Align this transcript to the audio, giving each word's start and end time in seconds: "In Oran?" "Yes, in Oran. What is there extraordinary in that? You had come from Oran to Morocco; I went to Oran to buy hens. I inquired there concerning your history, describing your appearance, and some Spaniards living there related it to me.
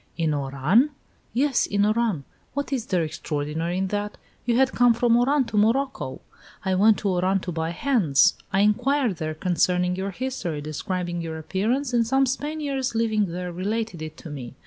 "In 0.17 0.33
Oran?" 0.33 0.89
"Yes, 1.31 1.67
in 1.67 1.85
Oran. 1.85 2.23
What 2.55 2.73
is 2.73 2.87
there 2.87 3.03
extraordinary 3.03 3.77
in 3.77 3.85
that? 3.89 4.17
You 4.47 4.55
had 4.57 4.71
come 4.71 4.95
from 4.95 5.15
Oran 5.15 5.43
to 5.43 5.57
Morocco; 5.57 6.21
I 6.65 6.73
went 6.73 6.97
to 6.99 7.09
Oran 7.09 7.39
to 7.41 7.51
buy 7.51 7.69
hens. 7.69 8.33
I 8.51 8.61
inquired 8.61 9.17
there 9.17 9.35
concerning 9.35 9.95
your 9.95 10.09
history, 10.09 10.59
describing 10.59 11.21
your 11.21 11.37
appearance, 11.37 11.93
and 11.93 12.07
some 12.07 12.25
Spaniards 12.25 12.95
living 12.95 13.27
there 13.31 13.51
related 13.51 14.01
it 14.01 14.17
to 14.17 14.31
me. 14.31 14.55